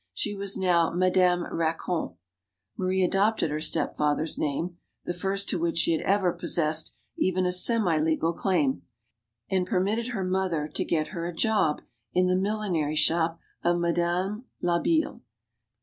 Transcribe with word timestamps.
She 0.15 0.33
was 0.33 0.57
now 0.57 0.89
"Madame 0.89 1.43
Racon." 1.55 2.15
Marie 2.75 3.03
adopted 3.03 3.51
her 3.51 3.61
stepfather's 3.61 4.35
name 4.35 4.79
the 5.05 5.13
first 5.13 5.47
to 5.49 5.59
which 5.59 5.77
she 5.77 5.91
had 5.91 6.01
ever 6.01 6.33
possessed 6.33 6.95
even 7.19 7.45
a 7.45 7.51
semilegal 7.51 8.33
claim 8.33 8.81
and 9.51 9.67
permitted 9.67 10.07
her 10.07 10.23
mother 10.23 10.67
to 10.69 10.83
get 10.83 11.09
her 11.09 11.27
a 11.27 11.35
job 11.35 11.83
in 12.15 12.25
the 12.25 12.35
mil 12.35 12.61
MADAME 12.61 12.73
DU 12.73 12.79
BARRY 12.79 12.91
179 12.93 12.95
linery 12.97 12.97
shop 12.97 13.39
of 13.63 13.79
Madame 13.79 14.45
Labille. 14.63 15.21